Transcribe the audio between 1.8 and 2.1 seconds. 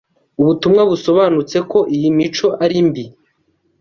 iyi